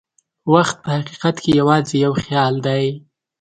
[0.53, 2.85] وخت په حقیقت کې یوازې یو خیال دی.